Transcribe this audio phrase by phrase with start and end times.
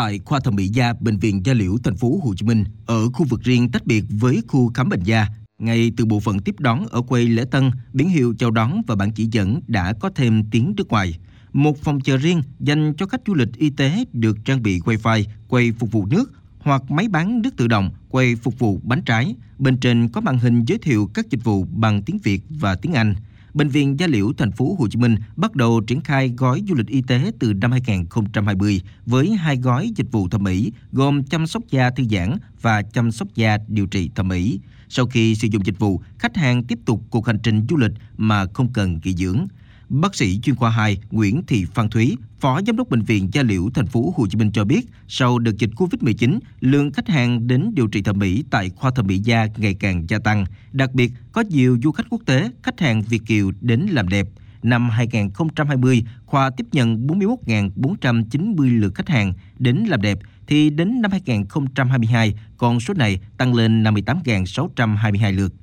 [0.00, 3.10] tại khoa thẩm mỹ da bệnh viện Gia Liễu thành phố Hồ Chí Minh ở
[3.10, 5.26] khu vực riêng tách biệt với khu khám bệnh da.
[5.58, 8.94] Ngay từ bộ phận tiếp đón ở quầy lễ tân, biển hiệu chào đón và
[8.94, 11.18] bản chỉ dẫn đã có thêm tiếng nước ngoài.
[11.52, 15.24] Một phòng chờ riêng dành cho khách du lịch y tế được trang bị wifi,
[15.48, 19.34] quầy phục vụ nước hoặc máy bán nước tự động, quầy phục vụ bánh trái.
[19.58, 22.92] Bên trên có màn hình giới thiệu các dịch vụ bằng tiếng Việt và tiếng
[22.92, 23.14] Anh.
[23.54, 26.74] Bệnh viện Gia Liễu thành phố Hồ Chí Minh bắt đầu triển khai gói du
[26.74, 31.46] lịch y tế từ năm 2020 với hai gói dịch vụ thẩm mỹ gồm chăm
[31.46, 34.60] sóc da thư giãn và chăm sóc da điều trị thẩm mỹ.
[34.88, 37.92] Sau khi sử dụng dịch vụ, khách hàng tiếp tục cuộc hành trình du lịch
[38.16, 39.46] mà không cần nghỉ dưỡng.
[39.88, 43.42] Bác sĩ chuyên khoa 2 Nguyễn Thị Phan Thúy, Phó Giám đốc Bệnh viện Gia
[43.42, 47.46] Liễu thành phố Hồ Chí Minh cho biết, sau đợt dịch Covid-19, lượng khách hàng
[47.46, 50.44] đến điều trị thẩm mỹ tại khoa thẩm mỹ da ngày càng gia tăng.
[50.72, 54.26] Đặc biệt, có nhiều du khách quốc tế, khách hàng Việt kiều đến làm đẹp.
[54.62, 61.10] Năm 2020, khoa tiếp nhận 41.490 lượt khách hàng đến làm đẹp, thì đến năm
[61.10, 65.54] 2022, con số này tăng lên 58.622 lượt.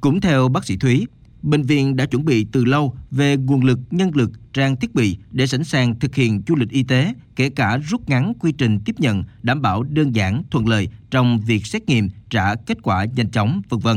[0.00, 1.06] Cũng theo bác sĩ Thúy,
[1.42, 5.16] Bệnh viện đã chuẩn bị từ lâu về nguồn lực, nhân lực, trang thiết bị
[5.30, 8.78] để sẵn sàng thực hiện du lịch y tế, kể cả rút ngắn quy trình
[8.84, 13.06] tiếp nhận, đảm bảo đơn giản, thuận lợi trong việc xét nghiệm, trả kết quả
[13.16, 13.88] nhanh chóng, v.v.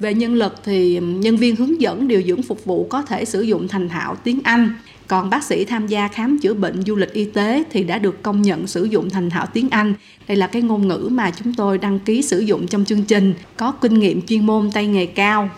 [0.00, 3.42] Về nhân lực thì nhân viên hướng dẫn điều dưỡng phục vụ có thể sử
[3.42, 4.70] dụng thành thạo tiếng Anh.
[5.06, 8.22] Còn bác sĩ tham gia khám chữa bệnh du lịch y tế thì đã được
[8.22, 9.94] công nhận sử dụng thành thạo tiếng Anh.
[10.28, 13.34] Đây là cái ngôn ngữ mà chúng tôi đăng ký sử dụng trong chương trình,
[13.56, 15.50] có kinh nghiệm chuyên môn tay nghề cao.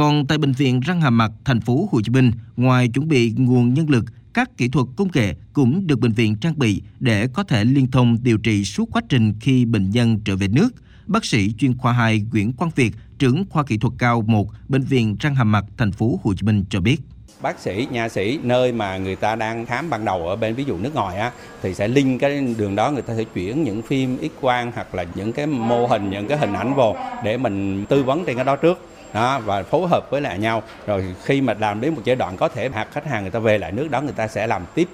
[0.00, 3.32] Còn tại bệnh viện răng hàm mặt thành phố Hồ Chí Minh, ngoài chuẩn bị
[3.36, 7.28] nguồn nhân lực, các kỹ thuật công nghệ cũng được bệnh viện trang bị để
[7.34, 10.68] có thể liên thông điều trị suốt quá trình khi bệnh nhân trở về nước.
[11.06, 14.82] Bác sĩ chuyên khoa 2 Nguyễn Quang Việt, trưởng khoa kỹ thuật cao 1, bệnh
[14.82, 17.00] viện răng hàm mặt thành phố Hồ Chí Minh cho biết
[17.42, 20.64] bác sĩ, nha sĩ nơi mà người ta đang khám ban đầu ở bên ví
[20.64, 23.82] dụ nước ngoài á thì sẽ link cái đường đó người ta sẽ chuyển những
[23.82, 27.36] phim X quang hoặc là những cái mô hình, những cái hình ảnh vào để
[27.36, 31.14] mình tư vấn trên cái đó trước đó và phối hợp với lại nhau rồi
[31.24, 33.58] khi mà làm đến một giai đoạn có thể hạt khách hàng người ta về
[33.58, 34.88] lại nước đó người ta sẽ làm tiếp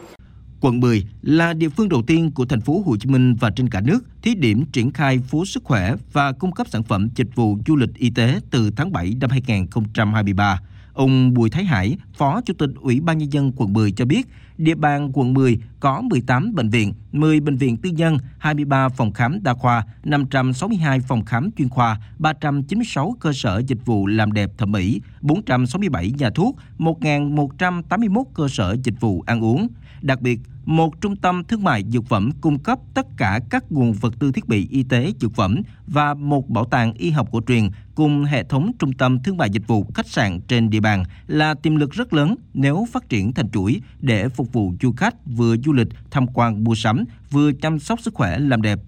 [0.61, 3.69] Quận 10 là địa phương đầu tiên của thành phố Hồ Chí Minh và trên
[3.69, 7.29] cả nước thí điểm triển khai phố sức khỏe và cung cấp sản phẩm dịch
[7.35, 10.61] vụ du lịch y tế từ tháng 7 năm 2023.
[10.93, 14.27] Ông Bùi Thái Hải, Phó Chủ tịch Ủy ban Nhân dân quận 10 cho biết,
[14.59, 19.13] địa bàn quận 10 có 18 bệnh viện, 10 bệnh viện tư nhân, 23 phòng
[19.13, 24.51] khám đa khoa, 562 phòng khám chuyên khoa, 396 cơ sở dịch vụ làm đẹp
[24.59, 29.69] thẩm mỹ, 467 nhà thuốc, 1.181 cơ sở dịch vụ ăn uống.
[30.03, 33.93] Đặc biệt, một trung tâm thương mại dược phẩm cung cấp tất cả các nguồn
[33.93, 37.41] vật tư thiết bị y tế dược phẩm và một bảo tàng y học cổ
[37.47, 41.05] truyền cùng hệ thống trung tâm thương mại dịch vụ khách sạn trên địa bàn
[41.27, 45.15] là tiềm lực rất lớn nếu phát triển thành chuỗi để phục vụ du khách
[45.27, 48.79] vừa du lịch tham quan mua sắm vừa chăm sóc sức khỏe làm đẹp.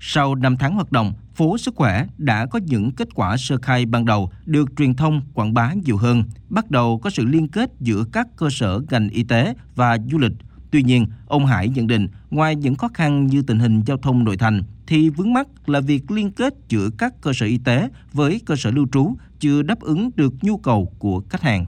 [0.00, 3.86] Sau 5 tháng hoạt động, phố sức khỏe đã có những kết quả sơ khai
[3.86, 7.70] ban đầu được truyền thông quảng bá nhiều hơn, bắt đầu có sự liên kết
[7.80, 10.32] giữa các cơ sở ngành y tế và du lịch
[10.72, 14.24] Tuy nhiên, ông Hải nhận định ngoài những khó khăn như tình hình giao thông
[14.24, 17.88] nội thành thì vướng mắt là việc liên kết giữa các cơ sở y tế
[18.12, 21.66] với cơ sở lưu trú chưa đáp ứng được nhu cầu của khách hàng.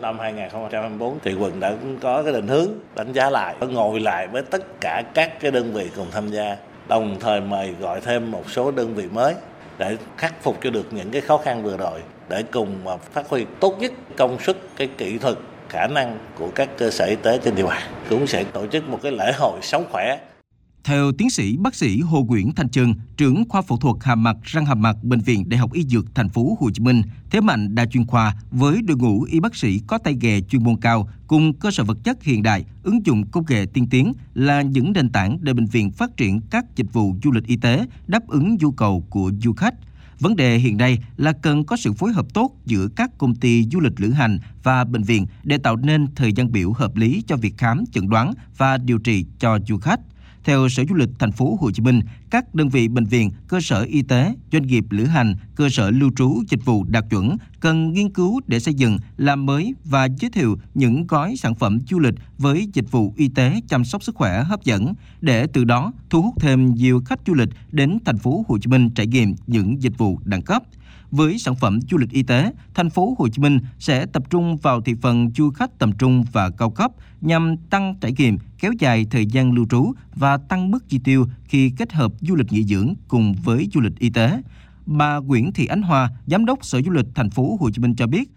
[0.00, 4.42] Năm 2024 thì quận đã có cái định hướng đánh giá lại, ngồi lại với
[4.42, 6.56] tất cả các cái đơn vị cùng tham gia,
[6.88, 9.34] đồng thời mời gọi thêm một số đơn vị mới
[9.78, 13.28] để khắc phục cho được những cái khó khăn vừa rồi để cùng mà phát
[13.28, 15.36] huy tốt nhất công suất cái kỹ thuật
[15.68, 17.82] khả năng của các cơ sở y tế trên địa bàn.
[18.10, 20.18] Cũng sẽ tổ chức một cái lễ hội sống khỏe
[20.84, 24.36] theo tiến sĩ bác sĩ Hồ Nguyễn Thanh Trừng, trưởng khoa phẫu thuật hàm mặt
[24.42, 27.40] răng hàm mặt bệnh viện Đại học Y Dược thành phố Hồ Chí Minh, thế
[27.40, 30.76] mạnh đa chuyên khoa với đội ngũ y bác sĩ có tay nghề chuyên môn
[30.80, 34.62] cao cùng cơ sở vật chất hiện đại, ứng dụng công nghệ tiên tiến là
[34.62, 37.86] những nền tảng để bệnh viện phát triển các dịch vụ du lịch y tế
[38.06, 39.74] đáp ứng nhu cầu của du khách.
[40.20, 43.64] Vấn đề hiện nay là cần có sự phối hợp tốt giữa các công ty
[43.72, 47.22] du lịch lữ hành và bệnh viện để tạo nên thời gian biểu hợp lý
[47.26, 50.00] cho việc khám, chẩn đoán và điều trị cho du khách.
[50.44, 53.60] Theo Sở Du lịch Thành phố Hồ Chí Minh, các đơn vị bệnh viện, cơ
[53.60, 57.36] sở y tế, doanh nghiệp lữ hành, cơ sở lưu trú dịch vụ đạt chuẩn
[57.60, 61.78] cần nghiên cứu để xây dựng, làm mới và giới thiệu những gói sản phẩm
[61.90, 65.64] du lịch với dịch vụ y tế chăm sóc sức khỏe hấp dẫn để từ
[65.64, 69.06] đó thu hút thêm nhiều khách du lịch đến thành phố Hồ Chí Minh trải
[69.06, 70.62] nghiệm những dịch vụ đẳng cấp.
[71.10, 74.56] Với sản phẩm du lịch y tế, thành phố Hồ Chí Minh sẽ tập trung
[74.56, 76.90] vào thị phần du khách tầm trung và cao cấp
[77.20, 81.26] nhằm tăng trải nghiệm, kéo dài thời gian lưu trú và tăng mức chi tiêu
[81.48, 84.42] khi kết hợp du lịch nghỉ dưỡng cùng với du lịch y tế.
[84.86, 87.94] Bà Nguyễn Thị Ánh Hoa, giám đốc Sở Du lịch thành phố Hồ Chí Minh
[87.96, 88.28] cho biết,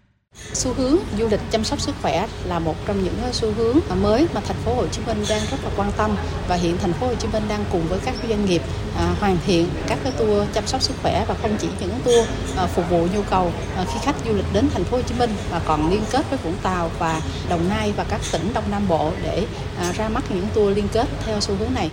[0.52, 4.28] Xu hướng du lịch chăm sóc sức khỏe là một trong những xu hướng mới
[4.34, 6.10] mà thành phố Hồ Chí Minh đang rất là quan tâm
[6.48, 8.62] và hiện thành phố Hồ Chí Minh đang cùng với các doanh nghiệp
[8.96, 12.28] à, hoàn thiện các cái tour chăm sóc sức khỏe và không chỉ những tour
[12.56, 15.14] à, phục vụ nhu cầu à, khi khách du lịch đến thành phố Hồ Chí
[15.18, 18.70] Minh mà còn liên kết với Vũng Tàu và Đồng Nai và các tỉnh Đông
[18.70, 19.46] Nam Bộ để
[19.78, 21.90] à, ra mắt những tour liên kết theo xu hướng này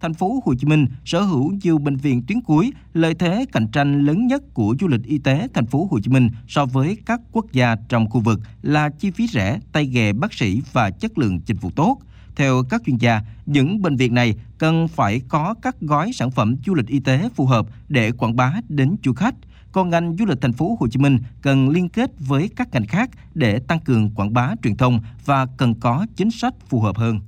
[0.00, 3.66] thành phố Hồ Chí Minh sở hữu nhiều bệnh viện tuyến cuối, lợi thế cạnh
[3.72, 6.96] tranh lớn nhất của du lịch y tế thành phố Hồ Chí Minh so với
[7.06, 10.90] các quốc gia trong khu vực là chi phí rẻ, tay nghề bác sĩ và
[10.90, 11.98] chất lượng dịch vụ tốt.
[12.36, 16.56] Theo các chuyên gia, những bệnh viện này cần phải có các gói sản phẩm
[16.66, 19.34] du lịch y tế phù hợp để quảng bá đến du khách.
[19.72, 22.86] Còn ngành du lịch thành phố Hồ Chí Minh cần liên kết với các ngành
[22.86, 26.96] khác để tăng cường quảng bá truyền thông và cần có chính sách phù hợp
[26.96, 27.20] hơn.